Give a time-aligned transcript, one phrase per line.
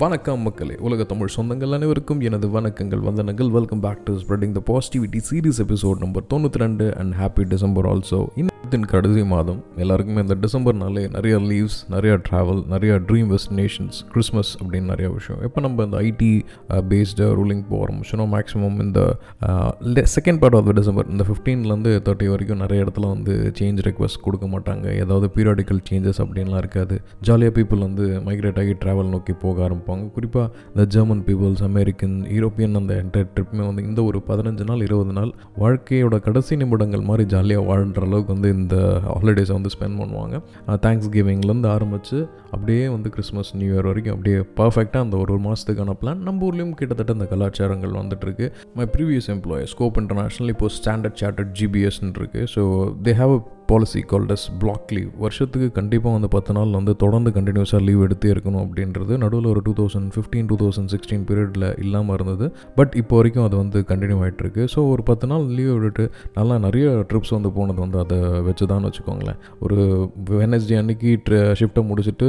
[0.00, 0.76] வணக்கம் மக்களே.
[0.78, 3.50] உலக தமிழ் சொந்தங்கள் அனைவருக்கும் எனது வணக்கங்கள் வந்தனங்கள்.
[3.50, 8.26] Welcome back to spreading the positivity series episode number தொண்ணூற்றி ரெண்டு அண்ட் ஹாப்பி டிசம்பர் ஆல்சோ
[8.60, 14.88] இன்னத்தின் கடைசி மாதம் எல்லாருக்குமே இந்த டிசம்பர்னாலே நிறையா லீவ்ஸ் நிறையா ட்ராவல் நிறையா ட்ரீம் டெஸ்டினேஷன்ஸ் கிறிஸ்மஸ் அப்படின்னு
[14.92, 15.38] நிறையா விஷயம்.
[15.46, 16.28] இப்போ நம்ம இந்த ஐடி
[16.90, 19.00] பேஸ்டு ரூலிங் போக ஆரம்பிச்சோன்னா மேக்ஸிமம் இந்த
[20.16, 24.46] second part of the December இந்த ஃபிஃப்டீன்லேருந்து தேர்ட்டி வரைக்கும் நிறைய இடத்துல வந்து சேஞ்ச் ரெக்வஸ்ட் கொடுக்க
[24.54, 24.84] மாட்டாங்க.
[25.04, 26.98] ஏதாவது பீரியாடிக்கல் சேஞ்சஸ் அப்படின்லாம் இருக்காது.
[27.28, 30.06] ஜாலியாக பீப்புள் வந்து மைக்ரேட் ஆகி ட்ராவல் நோக்கி போக ஆரம்பிப்பாங்க.
[30.18, 35.16] குறிப்பாக இந்த ஜெர்மன் பீப்புள்ஸ் அமெரிக்கன் யூரோப்பியன் அந்த என்டையர் ட்ரிப்புமே வந்து இந்த ஒரு பதினஞ்சு நாள் இருபது
[35.20, 38.76] நாள் வாழ்க்கையோட கடைசி நிமிடங்கள் மாதிரி ஜாலியாக வாழ்கிற அளவுக்கு வந்து இந்த
[39.14, 40.36] ஹாலிடேஸை வந்து ஸ்பெண்ட் பண்ணுவாங்க.
[40.86, 42.18] தேங்க்ஸ் கிவிங்லேருந்து ஆரம்பித்து
[42.54, 46.74] அப்படியே வந்து கிறிஸ்மஸ் நியூ இயர் வரைக்கும் அப்படியே பர்ஃபெக்டாக அந்த ஒரு ஒரு மாதத்துக்கான பிளான் நம்ம ஊர்லேயும்
[46.80, 48.48] கிட்டத்தட்ட இந்த கலாச்சாரங்கள் வந்துட்டுருக்கு.
[48.78, 52.64] My previous employee scope international இப்போ ஸ்டாண்டர்ட் சார்ட்டர்ட் ஜிபிஎஸ்ன்னு இருக்குது so
[53.08, 57.80] they have a policy called as block leave வருஷத்துக்கு கண்டிப்பாக வந்து பத்து நாள் வந்து தொடர்ந்து கண்டினியூஸாக
[57.88, 62.46] லீவ் எடுத்தே இருக்கணும் அப்படின்றது நடுவில் ஒரு two thousand fifteen two thousand sixteen பீரியடில் இல்லாமல் இருந்தது.
[62.78, 66.06] பட் இப்போ வரைக்கும் அது வந்து கண்டினியூ ஆகிட்டுருக்கு ஸோ ஒரு பத்து நாள் லீவ் விட்டுட்டு
[66.38, 68.18] நல்லா நிறைய ட்ரிப்ஸ் வந்து போனது வந்து அதை
[68.48, 69.38] வச்சு தான் வச்சுக்கோங்களேன்.
[69.66, 69.78] ஒரு
[70.42, 71.12] வெனஸ்டே அன்னைக்கு
[71.60, 72.28] ஷிஃப்ட்டை முடிச்சுட்டு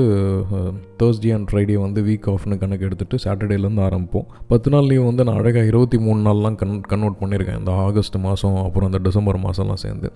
[1.01, 4.27] தேர்ஸ்டே அண்ட் ஃப்ரைடே வந்து வீக் ஆஃப்னு கணக்கு எடுத்துகிட்டு சாட்டர்டேலேருந்து ஆரம்பிப்போம்.
[4.53, 7.59] பத்து நாள் லீவ் வந்து நான் அழகாக இருபத்தி மூணு நாள்லாம் கன் கன்வெர்ட் பண்ணியிருக்கேன்.
[7.63, 10.09] இந்த ஆகஸ்ட் மாதம் அப்புறம் இந்த டிசம்பர் மாதம்லாம் சேர்ந்து.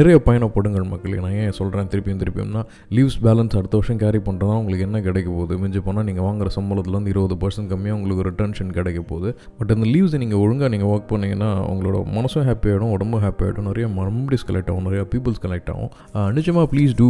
[0.00, 2.62] நிறைய பயணப்படும் பயணப்படுங்கள் மக்களுக்கு நான் ஏன் சொல்கிறேன் திருப்பியும் திருப்பியும்னா
[2.96, 5.54] லீவ்ஸ் பேலன்ஸ் அடுத்த வருஷம் கேரி பண்ணுறதா உங்களுக்கு என்ன கிடைக்க போகுது?
[5.62, 9.30] மிஞ்சி போனால் நீங்கள் வாங்குற சம்பளத்துலேருந்து இருபது பர்சன்ட் கம்மியாக உங்களுக்கு ரிட்டர்ன்ஷன் கிடைக்க போகுது.
[9.58, 13.68] பட் இந்த லீவ்ஸை நீங்கள் ஒழுங்காக நீங்கள் ஒர்க் பண்ணிங்கன்னா உங்களோட மனசும் ஹாப்பி ஆகிடும் உடம்பும் ஹாப்பி ஆகிடும்
[13.70, 15.90] நிறைய மெமரிஸ் கலெக்ட் ஆகும் நிறைய பீப்புள்ஸ் கலெக்ட் ஆகும்.
[16.38, 17.08] நிஜமாக ப்ளீஸ் டூ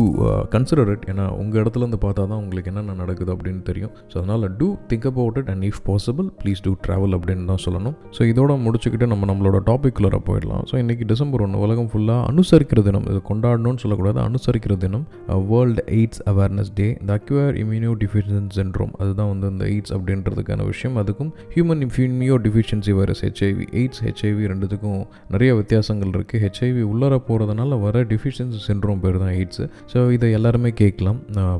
[0.57, 3.93] கன்சிடர் இட் ஏன்னா உங்கள் இடத்துலேருந்து பார்த்தா தான் உங்களுக்கு என்னென்ன நடக்குது அப்படின்னு தெரியும்.
[4.11, 7.97] ஸோ அதனால் do think about it and if possible please do travel அப்படின்னு தான் சொல்லணும்.
[8.17, 10.65] ஸோ இதோட முடிச்சுக்கிட்டு நம்ம நம்மளோட டாபிக்குள்ளே போயிடலாம்.
[10.71, 13.07] ஸோ இன்றைக்கி டிசம்பர் ஒன்று உலகம் ஃபுல்லாக அனுசரிக்கிற தினம்.
[13.13, 14.19] இது கொண்டாடணும்னு சொல்லக்கூடாது.
[14.29, 15.05] அனுசரிக்கிற தினம்
[15.51, 20.97] world AIDS awareness day the acquired immuno deficiency syndrome அதுதான் வந்து இந்த எய்ட்ஸ் அப்படின்றதுக்கான விஷயம்.
[21.03, 25.03] அதுக்கும் human immuno deficiency virus HIV AIDS HIV ரெண்டுத்துக்கும்
[25.35, 29.63] நிறைய வித்தியாசங்கள் இருக்குது ஹெச்ஐவி உள்ளர போகிறதுனால வர டிஃபிஷியன்சி சென்ட்ரோம் பேர் தான் எய்ட்ஸ்
[29.93, 31.19] ஸோ இதை எல்லாருமே கேட்கலாம்.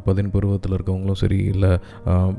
[0.09, 1.73] பதின் பருவத்தில் இருக்கவங்களும் சரி இல்லை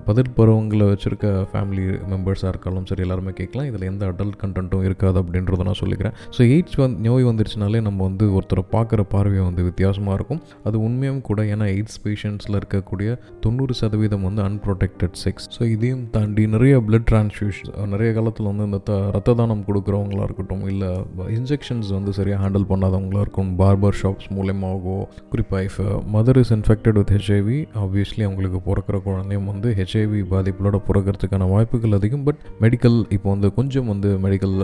[0.08, 3.68] பதிர் பருவங்களை வச்சுருக்க ஃபேமிலி மெம்பர்ஸாக இருக்காலும் சரி எல்லாருமே கேட்கலாம்.
[3.72, 6.16] இதில் எந்த அடல்ட் கண்டென்ட்டும் இருக்காது அப்படின்றத நான் சொல்லிக்கிறேன்.
[6.36, 9.02] ஸோ எய்ட்ஸ் வந்து நோய் வந்துருச்சுனாலே நம்ம வந்து ஒருத்தரை பார்க்குற
[9.32, 10.42] பார்வையை வந்து வித்தியாசமாக இருக்கும்.
[10.68, 13.10] அது உண்மையும் கூட ஏன்னா எய்ட்ஸ் பேஷண்ட்ஸில் இருக்கக்கூடிய
[13.44, 18.80] தொண்ணூறு சதவீதம் வந்து அன்ப்ரொடெக்டட் செக்ஸ் ஸோ இதையும் தாண்டி நிறைய பிளட் டிரான்ஸ்ஃபியூஷன் நிறைய காலத்தில் வந்து இந்த
[18.90, 20.90] த ரத்த தானம் கொடுக்குறவங்களா இருக்கட்டும் இல்லை
[21.38, 24.98] இன்ஜெக்ஷன்ஸ் வந்து சரியாக ஹேண்டில் பண்ணாதவங்களா இருக்கும் பார்பர் ஷாப்ஸ் மூலயமாகவோ
[25.34, 25.80] குறிப்பாக if
[26.16, 32.26] mother is infected with HIV obviously அவங்களுக்கு பிறக்கிற குழந்தையும் வந்து ஹெச்ஐவி பாதிப்புகளோட பிறக்கிறதுக்கான வாய்ப்புகள் அதிகம்.
[32.30, 34.58] பட் மெடிக்கல் இப்போ வந்து கொஞ்சம் வந்து மெடிக்கல்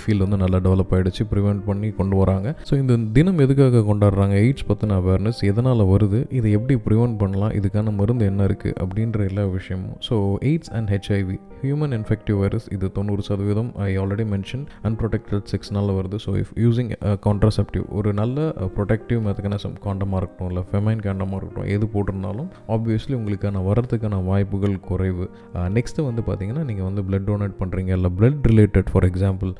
[0.00, 2.48] ஃபீல்டு uh, வந்து நல்லா டெவலப் ஆகிடுச்சு ப்ரிவெண்ட் பண்ணி கொண்டு வராங்க.
[2.68, 6.20] ஸோ இந்த தினம் எதுக்காக கொண்டாடுறாங்க எய்ட்ஸ் பற்றின அவேர்னஸ் எதனால் வருது?
[6.38, 7.52] இதை எப்படி ப்ரிவெண்ட் பண்ணலாம்?
[7.58, 9.96] இதுக்கான மருந்து என்ன இருக்குது அப்படின்ற எல்லா விஷயமும்.
[10.08, 10.16] So
[10.50, 16.16] AIDS and HIV human infective virus இது தொண்ணூறு சதவீதம் ஐ ஆல்ரெடி மென்ஷன் அன்ப்ரொடெக்டட் செக்ஸ்னால வருது.
[16.26, 16.90] ஸோ இஃப் யூஸிங்
[17.26, 18.36] கான்ட்ராசெப்டிவ் ஒரு நல்ல
[18.76, 25.24] ப்ரொடெக்டிவ் மெத்தகனிசம் காண்டமாக இருக்கட்டும் இல்லை ஃபெமைன் காண்டமாக இருக்கட்டும் எது போட்டிருந்தாலும் ஆப்வியஸ்லி உங்களுக்கான வரத்துக்கான வாய்ப்புகள் குறைவு.
[25.58, 29.50] Uh, நெக்ஸ்ட்டு வந்து பார்த்தீங்கன்னா நீங்கள் வந்து பிளட் டொனேட் பண்ணுறீங்க இல்லை பிளட் ரிலேட்டட் ஃபார் எக்ஸாம்பிள்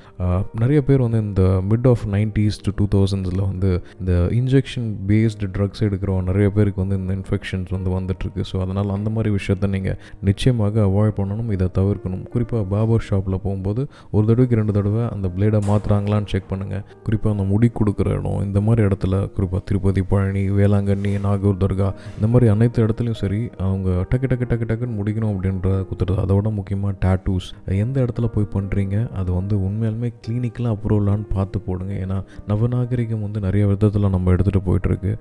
[0.63, 5.85] நிறைய பேர் வந்து இந்த mid of nineties to two தௌசண்ட்ஸில் வந்து இந்த இன்ஜெக்ஷன் பேஸ்டு ட்ரக்ஸ்
[5.89, 9.99] எடுக்கிறவங்க நிறைய பேருக்கு வந்து இந்த இன்ஃபெக்ஷன்ஸ் வந்து வந்துட்டுருக்கு ஸோ அதனால் அந்த மாதிரி விஷயத்த நீங்கள்
[10.31, 11.53] நிச்சயமாக அவாய்ட் பண்ணணும்.
[11.57, 12.25] இதை தவிர தவிர்க்கணும்.
[12.33, 13.83] குறிப்பாக பாபர் ஷாப்பில் போகும்போது
[14.15, 18.61] ஒரு தடவைக்கு ரெண்டு தடவை அந்த பிளேடை மாற்றுறாங்களான்னு செக் பண்ணுங்கள் குறிப்பாக அந்த முடி கொடுக்குற இடம் இந்த
[18.67, 24.29] மாதிரி இடத்துல குறிப்பாக திருப்பதி பழனி வேளாங்கண்ணி நாகூர் தர்கா இந்த மாதிரி அனைத்து இடத்துலையும் சரி அவங்க டக்கு
[24.33, 26.19] டக்கு டக்கு டக்குன்னு முடிக்கணும் அப்படின்ற குத்துறது.
[26.25, 27.49] அதோட முக்கியமாக டேட்டூஸ்
[27.85, 31.93] எந்த இடத்துல போய் பண்ணுறீங்க அது வந்து உண்மையாலுமே கிளினிக்கெலாம் அப்ரூவலான்னு பார்த்து போடுங்க.
[32.05, 32.19] ஏன்னா
[32.51, 35.13] நவநாகரிகம் வந்து நிறைய விதத்தில் நம்ம எடுத்துகிட்டு போயிட்டுருக்கு.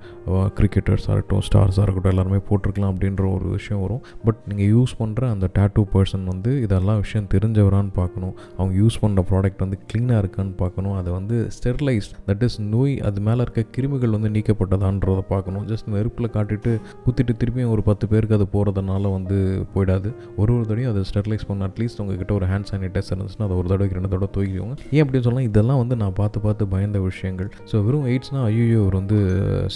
[0.58, 4.02] கிரிக்கெட்டர்ஸாக இருக்கட்டும் ஸ்டார்ஸாக இருக்கட்டும் எல்லாருமே போட்டிருக்கலாம் அப்படின்ற ஒரு விஷயம் வரும்.
[4.24, 8.34] பட் நீங்கள் யூஸ் பண்ணுற அந்த டேட்டூ பர்சன் வந்து இதெல்லாம் விஷயம் தெரிஞ்சவரான்னு பார்க்கணும்.
[8.58, 10.96] அவங்க யூஸ் பண்ணுற ப்ராடக்ட் வந்து க்ளீனாக இருக்கான்னு பார்க்கணும்.
[11.00, 15.64] அதை வந்து ஸ்டெர்லைஸ் தட் இஸ் நோய் அது மேலே இருக்க கிருமிகள் வந்து நீக்கப்பட்டதான்றதை பார்க்கணும்.
[15.72, 16.72] ஜஸ்ட் நெருப்பில் காட்டிட்டு
[17.04, 19.38] குத்திட்டு திருப்பியும் ஒரு பத்து பேருக்கு அது போகிறதுனால வந்து
[19.74, 20.08] போயிடாது.
[20.40, 23.98] ஒரு ஒரு தடையும் அதை ஸ்டெர்லைஸ் பண்ண அட்லீஸ்ட் உங்ககிட்ட ஒரு ஹேண்ட் சானிடைசர் இருந்துச்சுன்னா அதை ஒரு தடவைக்கு
[23.98, 24.76] ரெண்டு தடவை தூக்கிக்கோங்க.
[24.94, 27.50] ஏன் அப்படின்னு சொல்லலாம் இதெல்லாம் வந்து நான் பார்த்து பார்த்து பயந்த விஷயங்கள்.
[27.70, 29.18] ஸோ வெறும் எய்ட்ஸ்னால் ஐயோ இவர் வந்து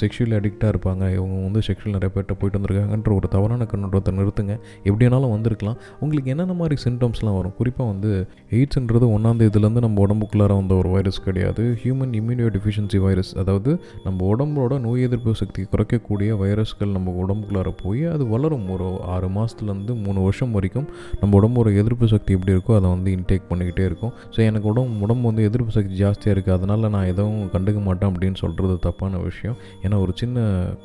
[0.00, 1.05] செக்ஷுவல் அடிக்டாக இருப்பாங்க.
[1.17, 4.55] இவங்க வந்து செக்ஷுவல் நிறைய பேர்கிட்ட போயிட்டு வந்திருக்காங்கன்ற ஒரு தவறான கண்ணோட்டத்தை நிறுத்துங்க.
[4.88, 5.79] எப்படினாலும் வந்திருக்கலாம்.
[6.05, 7.55] உங்களுக்கு என்னென்ன மாதிரி மாதிரி சிம்டம்ஸ்லாம் வரும்.
[7.59, 8.11] குறிப்பாக வந்து
[8.56, 11.62] எய்ட்ஸ்ன்றது ஒன்றாந்தேதிலேருந்து நம்ம உடம்புக்குள்ளார வந்த ஒரு வைரஸ் கிடையாது.
[11.82, 13.71] ஹியூமன் இம்யூனியோ டிஃபிஷியன்சி வைரஸ் அதாவது
[14.06, 18.67] நம்ம உடம்போட நோய் எதிர்ப்பு சக்தி குறைக்கக்கூடிய வைரஸ்கள் நம்ம உடம்புக்குள்ளார போய் அது வளரும்.
[18.75, 20.88] ஒரு ஆறு மாதத்துலேருந்து மூணு வருஷம் வரைக்கும்
[21.21, 24.12] நம்ம உடம்போட எதிர்ப்பு சக்தி எப்படி இருக்கோ அதை வந்து இன்டேக் பண்ணிக்கிட்டே இருக்கும்.
[24.35, 28.38] ஸோ எனக்கு உடம்பு உடம்பு வந்து எதிர்ப்பு சக்தி ஜாஸ்தியாக இருக்குது அதனால் நான் எதுவும் கண்டுக்க மாட்டேன் அப்படின்னு
[28.44, 29.56] சொல்கிறது தப்பான விஷயம்.
[29.85, 30.38] ஏன்னா ஒரு சின்ன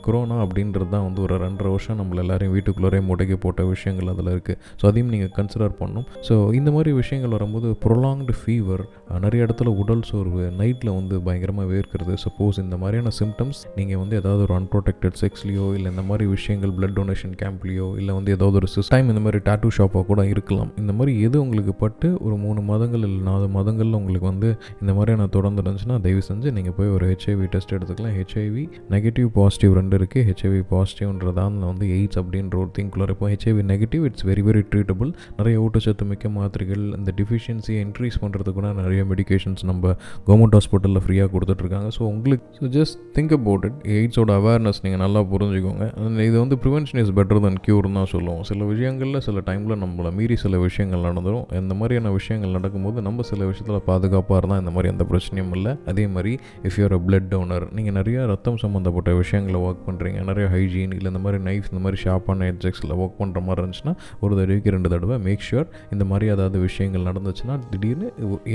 [0.05, 4.57] கொரோனா அப்படின்றது தான் வந்து ஒரு ரெண்டரை வருஷம் நம்மள எல்லாரையும் வீட்டுக்குள்ளே முடக்கி போட்ட விஷயங்கள் அதில் இருக்குது
[4.79, 8.83] ஸோ அதையும் நீங்கள் கன்சிடர் பண்ணணும் ஸோ இந்த மாதிரி விஷயங்கள் வரும்போது ப்ரொலாங்டு ஃபீவர்
[9.21, 12.13] நிறைய இடத்துல உடல் சோர்வு நைட்டில் வந்து பயங்கரமாக வேர்க்கிறது.
[12.25, 16.95] சப்போஸ் இந்த மாதிரியான சிம்டம்ஸ் நீங்கள் வந்து ஏதாவது ஒரு அன்ப்ரொடெக்டட் செக்ஸ்லேயோ இல்லை இந்த மாதிரி விஷயங்கள் பிளட்
[16.99, 20.71] டொனேஷன் கேம்ப்லேயோ இல்லை வந்து ஏதாவது ஒரு சிஸ்டைம் இந்த மாதிரி டாட்டூ ஷாப்பாக கூட இருக்கலாம்.
[20.77, 24.49] இந்த மாதிரி எது உங்களுக்கு பட்டு ஒரு மூணு மாதங்கள் இல்லை நாலு மாதங்களில் உங்களுக்கு வந்து
[24.81, 28.15] இந்த மாதிரியான தொடர்ந்து இருந்துச்சுன்னா தயவு செஞ்சு நீங்கள் போய் ஒரு ஹெச்ஐவி டெஸ்ட் எடுத்துக்கலாம்.
[28.19, 28.65] ஹெச்ஐவி
[28.95, 34.25] நெகட்டிவ் பாசிட்டிவ் ரெண்டு இருக்குது ஹெச்ஐவி பாசிட்டிவ்ன்றதான் வந்து எய்ட்ஸ் அப்படின்ற ஒரு திங்குள்ளார் இப்போ HIV negative it's
[34.31, 39.93] very very treatable நிறைய ஊட்டச்சத்து மிக்க மாத்திரைகள் இந்த டிஃபிஷியன்சியை இன்க்ரீஸ் பண்ணுறதுக்கு கூட நிறைய மெடிகேஷன்ஸ் நம்ம
[40.27, 41.89] கவர்மெண்ட் ஹாஸ்பிட்டலில் ஃப்ரீயாக கொடுத்துட்ருக்காங்க.
[41.97, 45.85] ஸோ உங்களுக்கு so just think about it எய்ட்ஸோட awareness நீங்கள் நல்லா புரிஞ்சுக்கோங்க.
[46.29, 48.43] இது வந்து ப்ரிவென்ஷன் இஸ் பெட்டர் தன் க்யூர்னு தான் சொல்லுவோம்.
[48.49, 53.41] சில விஷயங்களில் சில டைமில் நம்மளை மீறி சில விஷயங்கள் நடந்துடும் இந்த மாதிரியான விஷயங்கள் நடக்கும்போது நம்ம சில
[53.51, 55.73] விஷயத்தில் பாதுகாப்பாக இருந்தால் இந்த மாதிரி எந்த பிரச்சனையும் இல்லை.
[55.93, 56.33] அதே மாதிரி
[56.69, 61.09] if your a blood donor நீங்கள் நிறைய ரத்தம் சம்மந்தப்பட்ட விஷயங்களை ஒர்க் பண்ணுறீங்க நிறைய ஹைஜீன் இல்லை
[61.13, 63.93] இந்த மாதிரி நைஃப் இந்த மாதிரி ஷார்ப்பான எட்ஜெக்ஸில் ஒர்க் பண்ணுற மாதிரி இருந்துச்சுன்னா
[64.23, 65.58] ஒரு தடவைக்கு ரெண்டு தடவை மேக் ஷுர்
[65.93, 68.07] இந்த மாதிரி ஏதாவது விஷயங்கள் நடந்துச்சுன்னா திடீர்னு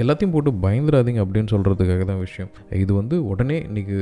[0.02, 2.50] எல்லாத்தையும் போட்டு பயந்துடாதீங்க அப்படின்னு சொல்கிறதுக்காக தான் விஷயம்.
[2.82, 3.96] இது வந்து உடனே இன்றைக்கி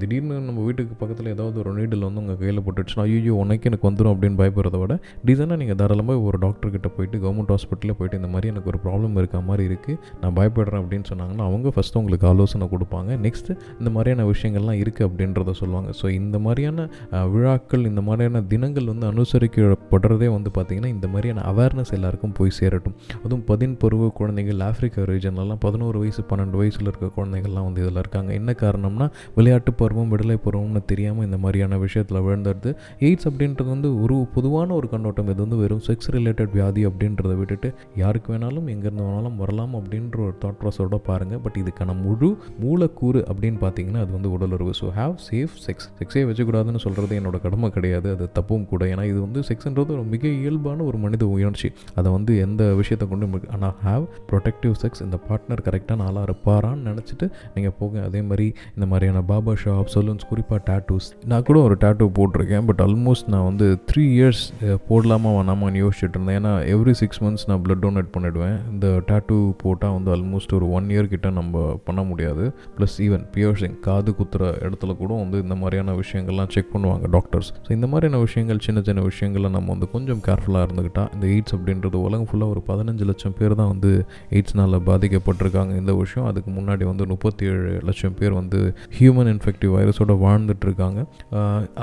[0.00, 4.12] திடீர்னு நம்ம வீட்டுக்கு பக்கத்தில் ஏதாவது ஒரு நீடில் வந்து உங்கள் கையில் போட்டுச்சுன்னா ஐயோ உனக்கு எனக்கு வந்துடும்
[4.14, 4.94] அப்படின்னு பயப்படுறத விட
[5.28, 9.40] டீசனாக நீங்கள் தாராளமாக ஒரு டாக்டர்கிட்ட போயிட்டு கவர்மெண்ட் ஹாஸ்பிட்டலில் போயிட்டு இந்த மாதிரி எனக்கு ஒரு ப்ராப்ளம் இருக்க
[9.50, 13.10] மாதிரி இருக்குது நான் பயப்படுறேன் அப்படின்னு சொன்னாங்கன்னா அவங்க ஃபஸ்ட்டு உங்களுக்கு ஆலோசனை கொடுப்பாங்க.
[13.26, 15.90] நெக்ஸ்ட்டு இந்த மாதிரியான விஷயங்கள்லாம் இருக்குது அப்படின்றத சொல்லுவாங்க.
[16.00, 16.88] ஸோ இந்த மாதிரியான
[17.34, 22.96] விழாக்கள் இந்த மாதிரியான தினங்கள் வந்து அனுசரிக்கப்படுறதே வந்து பார்த்திங்கன்னா இந்த மாதிரியான அவேர்னஸ் எல்லாருக்கும் போய் சேரட்டும்.
[23.24, 28.30] அதுவும் பதின் பருவ குழந்தைகள் ஆஃப்ரிக்கா ரீஜன்லலாம் பதினோரு வயசு பன்னெண்டு வயசில் இருக்க குழந்தைகள்லாம் வந்து இதில் இருக்காங்க.
[28.40, 29.06] என்ன காரணம்னா
[29.36, 32.72] விளையாட்டு பருவம் விடுதலை பருவம்னு தெரியாமல் இந்த மாதிரியான விஷயத்தில் விழுந்துடுது.
[33.06, 35.30] எய்ட்ஸ் அப்படின்றது வந்து ஒரு பொதுவான ஒரு கண்ணோட்டம்.
[35.34, 37.70] இது வந்து வெறும் செக்ஸ் ரிலேட்டட் வியாதி அப்படின்றத விட்டுட்டு
[38.02, 42.30] யாருக்கு வேணாலும் எங்கேருந்து வேணாலும் வரலாம் அப்படின்ற ஒரு தாட் ப்ராசஸோட பாருங்கள் பட் இதுக்கான முழு
[42.64, 47.68] மூலக்கூறு அப்படின்னு பார்த்தீங்கன்னா அது வந்து உடலுறவு ஸோ ஹாவ் சேஃப் செக்ஸ் செக்ஸே வச்சுக்கூடாதுன்னு சொல்கிறது என்னோட கடமை
[47.76, 48.08] கிடையாது.
[48.14, 48.82] அது தப்பும் கூட.
[48.92, 51.68] ஏன்னா இது வந்து செக்ஸ்ன்றது ஒரு மிக இயல்பான ஒரு மனித உணர்ச்சி.
[51.98, 56.82] அதை வந்து வந்து எந்த விஷயத்தை கொண்டு ஆனால் ஹாவ் ப்ரொடெக்டிவ் செக்ஸ் இந்த பார்ட்னர் கரெக்டான ஆளாக இருப்பாரான்னு
[56.90, 57.96] நினச்சிட்டு நீங்கள் போங்க.
[58.08, 62.82] அதே மாதிரி இந்த மாதிரியான பாபா ஷாப் சலூன்ஸ் குறிப்பாக டேட்டூஸ் நான் கூட ஒரு டேட்டூ போட்டிருக்கேன் பட்
[62.86, 64.44] ஆல்மோஸ்ட் நான் வந்து த்ரீ இயர்ஸ்
[64.90, 66.38] போடலாமா வேணாமான்னு யோசிச்சுட்டு இருந்தேன்.
[66.40, 70.88] ஏன்னா எவ்ரி சிக்ஸ் மந்த்ஸ் நான் பிளட் டொனேட் பண்ணிவிடுவேன் இந்த டேட்டூ போட்டால் வந்து ஆல்மோஸ்ட் ஒரு ஒன்
[70.94, 72.44] இயர் கிட்ட நம்ம பண்ண முடியாது.
[72.78, 77.72] ப்ளஸ் ஈவன் பியர்சிங் காது குத்துற இடத்துல கூட வந்து இந்த மாதிரியான விஷயங்கள்லாம் செக் பண்ணுவாங்க டாக்டர்ஸ் ஸோ
[77.78, 82.28] இந்த மாதிரியான விஷயங்கள் சின்ன சின்ன விஷயங்களை நம்ம வந்து கொஞ்சம் கேர்ஃபுல்லாக இருந்துக்கிட்டால் இந்த எய்ட்ஸ் அப்படின்றது உலகம்
[82.30, 83.90] ஃபுல்லாக ஒரு பதினஞ்சு லட்சம் பேர் தான் வந்து
[84.36, 85.72] எய்ட்ஸ்னால் பாதிக்கப்பட்டிருக்காங்க.
[85.82, 88.58] இந்த விஷயம் அதுக்கு முன்னாடி வந்து முப்பத்தி ஏழு லட்சம் பேர் வந்து
[88.96, 91.00] ஹியூமன் இன்ஃபெக்டிவ் வைரஸோட வாழ்ந்துட்டுருக்காங்க.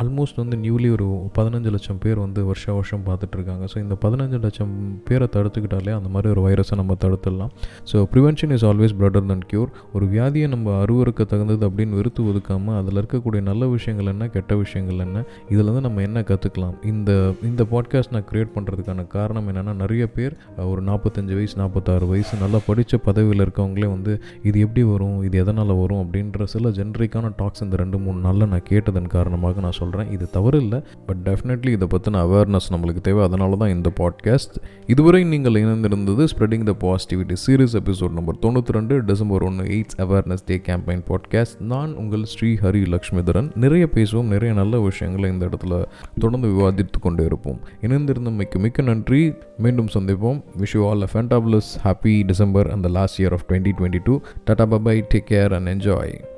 [0.01, 4.73] ஆல்மோஸ்ட் வந்து நியூலி ஒரு பதினஞ்சு லட்சம் பேர் வந்து வருஷ வருஷம் பார்த்துட்ருக்காங்க ஸோ இந்த பதினஞ்சு லட்சம்
[5.07, 7.51] பேரை தடுத்துக்கிட்டாலே அந்த மாதிரி ஒரு வைரஸை நம்ம தடுத்துடலாம்.
[7.91, 12.77] So prevention is always better than cure ஒரு வியாதியை நம்ம அருவருக்க தகுந்தது அப்படின்னு வெறுத்து ஒதுக்காமல்
[12.81, 15.17] அதில் இருக்கக்கூடிய நல்ல விஷயங்கள் என்ன கெட்ட விஷயங்கள் என்ன
[15.53, 17.11] இதில் வந்து நம்ம என்ன கற்றுக்கலாம் இந்த
[17.51, 20.37] இந்த பாட்காஸ்ட் நான் க்ரியேட் பண்ணுறதுக்கான காரணம் என்னென்னா நிறைய பேர் பேர்
[20.69, 24.13] ஒரு நாற்பத்தஞ்சு வயசு நாற்பத்தாறு வயசு நல்லா படித்த பதவியில் இருக்கவங்களே வந்து
[24.43, 25.17] இது எப்படி வரும்?
[25.27, 26.01] இது எதனால் வரும்?
[26.03, 30.57] அப்படின்ற சில ஜென்ரிக்கான டாக்ஸ் இந்த ரெண்டு மூணு நாளில் நான் கேட்டதன் காரணமாக நான் சொல்கிறேன் இது தவறு
[30.63, 33.21] இல்லை பட் டெஃபினெட்லி இதை பற்றின அவேர்னஸ் நம்மளுக்கு தேவை.
[33.27, 34.55] அதனால தான் இந்த பாட்காஸ்ட்
[34.93, 40.45] இதுவரை நீங்கள் இணைந்திருந்தது spreading the positivity series episode number தொண்ணூற்றி ரெண்டு டிசம்பர் ஒன்று AIDS awareness
[40.49, 43.49] day campaign podcast நான் உங்கள் ஸ்ரீ ஹரி லக்ஷ்மிதரன்.
[43.65, 45.81] நிறைய பேசுவோம் நிறைய நல்ல விஷயங்களை இந்த இடத்துல
[46.19, 47.59] தொடர்ந்து விவாதித்து கொண்டே இருப்போம்.
[47.87, 49.21] இணைந்திருந்தமைக்கு மிக்க நன்றி.
[49.65, 50.43] மீண்டும் சந்திப்போம்.
[50.57, 54.19] Wish you all a fantabulous happy December and the last year of twenty twenty two
[54.45, 56.28] tata bye bye take care and enjoy